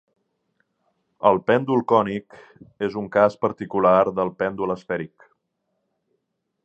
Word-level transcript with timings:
El 1.29 1.35
pèndol 1.49 1.83
cònic 1.91 2.39
és 2.87 2.97
un 3.03 3.11
cas 3.17 3.37
particular 3.45 3.95
del 4.21 4.33
pèndol 4.41 4.75
esfèric. 4.79 5.29